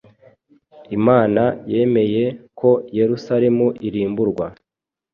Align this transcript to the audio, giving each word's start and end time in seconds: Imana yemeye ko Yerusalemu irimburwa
Imana 0.97 1.43
yemeye 1.71 2.23
ko 2.59 2.69
Yerusalemu 2.97 3.67
irimburwa 3.87 4.45